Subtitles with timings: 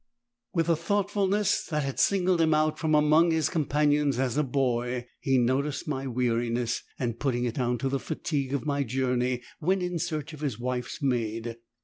[0.55, 5.05] With a thoughtfulness that had singled him out from among his companions as a boy,
[5.19, 9.83] he noticed my weariness, and putting it down to the fatigue of my journey went
[9.83, 11.57] in search of his wife's maid.